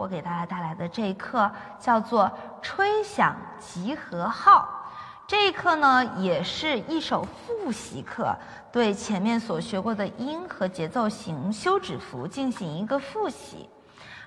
[0.00, 2.24] 我给大家带来的这一课叫做
[2.62, 4.66] 《吹响集合号》。
[5.26, 8.34] 这一课呢，也是一首复习课，
[8.72, 13.68] 对前面所学过的音和节奏型休止符进行一个复习。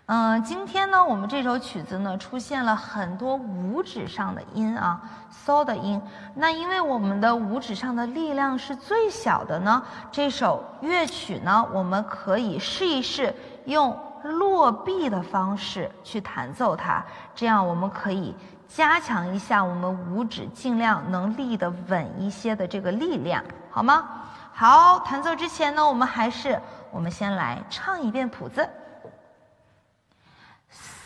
[0.06, 5.02] 嗯，今天呢，我们这首曲子呢，出现了很多五指上的音啊
[5.32, 6.00] ，so 的音。
[6.36, 9.82] 那因为我们的五指上的力量是最小的呢，
[10.12, 13.34] 这首乐曲呢，我们可以试一试
[13.66, 17.04] 用落臂的方式去弹奏它，
[17.36, 18.36] 这样我们可以
[18.68, 24.08] 加强一下我们五指尽量能立得稳一些的这个力量，好吗？
[24.54, 26.60] 好，弹奏之前呢，我们还是
[26.92, 28.68] 我们先来唱一遍谱子。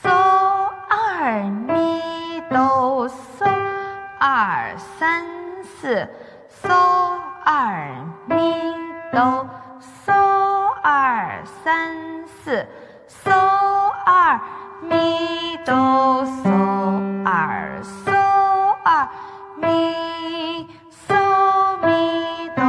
[0.01, 0.09] 嗦
[0.89, 3.45] 二咪哆嗦
[4.19, 5.25] 二三
[5.63, 6.07] 四，
[6.49, 6.69] 嗦
[7.43, 7.89] 二
[8.27, 8.73] 咪
[9.11, 9.49] 哆
[10.05, 10.13] 嗦
[10.83, 12.67] 二三四，
[13.07, 13.31] 嗦
[14.05, 14.39] 二
[14.81, 18.11] 咪哆嗦二嗦
[18.83, 19.09] 二
[19.57, 20.67] 咪
[21.07, 22.63] 嗦咪哆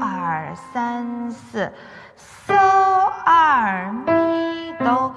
[0.00, 1.72] 二三四，
[2.46, 2.54] 嗦
[3.24, 5.14] 二咪哆。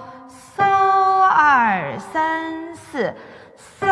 [1.43, 3.13] 二三四，
[3.79, 3.87] 嗦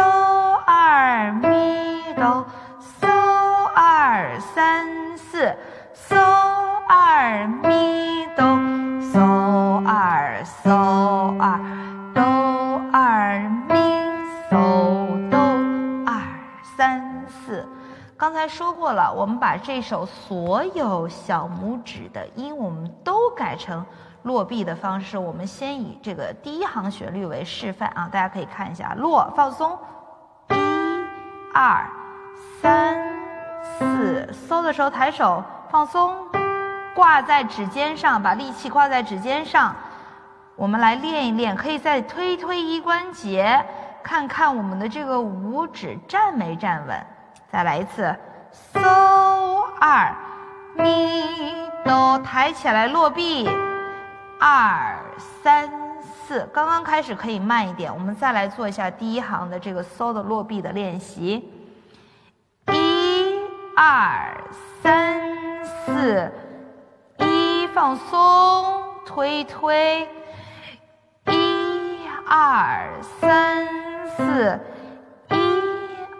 [0.65, 2.45] 二咪哆，
[3.01, 3.07] 嗦
[3.73, 5.55] 二三四，
[5.93, 6.15] 嗦
[6.87, 8.45] 二咪哆，
[9.11, 9.19] 嗦
[9.91, 11.59] 二嗦二
[12.13, 12.21] 哆
[12.93, 13.75] 二咪
[14.47, 15.39] 嗦哆
[16.05, 16.21] 二
[16.77, 17.67] 三四。
[18.15, 23.83] 刚才说过了，我们把这首所有小拇指的音，我们都改成。
[24.21, 29.75] 落臂的方式，我们先以这个第一行旋律为示范啊，大家可以看一下，落放松，
[30.49, 30.55] 一、
[31.51, 31.83] 二、
[32.61, 32.95] 三、
[33.63, 36.13] 四，收的时候抬手放松，
[36.93, 39.75] 挂在指尖上，把力气挂在指尖上。
[40.55, 43.65] 我们来练一练，可以再推推一关节，
[44.03, 47.05] 看看我们的这个五指站没站稳。
[47.49, 48.15] 再来一次，
[48.51, 48.79] 收
[49.79, 50.13] 二
[50.75, 53.49] 咪哆，抬起来落臂。
[54.41, 54.95] 二
[55.41, 55.69] 三
[56.03, 61.51] 四，刚刚开始可以慢一点，我们再来做一下第一行的这个 so 的落臂的练习。
[62.71, 63.41] 一
[63.75, 64.33] 二
[64.81, 66.31] 三四，
[67.79, 70.05] 放松，推推。
[71.27, 73.65] 一二三
[74.05, 74.59] 四，
[75.29, 75.37] 一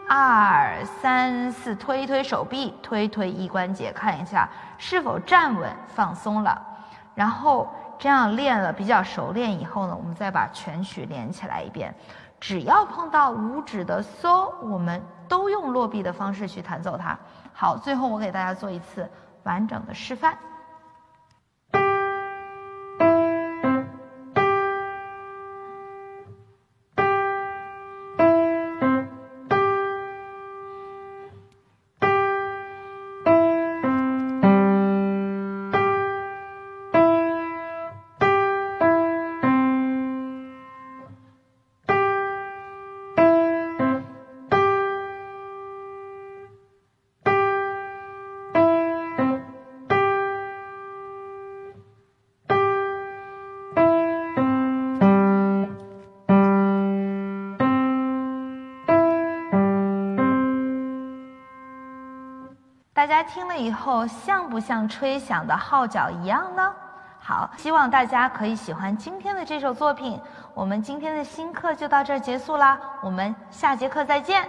[0.08, 4.48] 二三四，推一推手臂，推推一关节，看一下
[4.78, 6.66] 是否站稳，放松了，
[7.14, 7.68] 然后。
[7.98, 11.94] 这样练了比较熟练以后呢，我们再把全曲连起来一遍。
[12.40, 17.20] 只要碰到五指的嗦我们都用落臂的方式去弹奏它。
[17.52, 19.06] 好，最后我给大家做一次
[19.44, 20.38] 完整的示范。
[63.00, 66.76] 大家听了以后，像不像吹响的号角一样呢？
[67.18, 70.20] 好，希望大家可以喜欢今天的这首作品。
[70.54, 74.46] 我们今天的新课就到这儿结束啦，我们下节课再见。